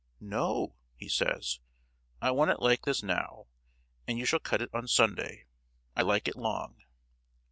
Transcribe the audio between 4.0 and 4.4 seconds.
and you shall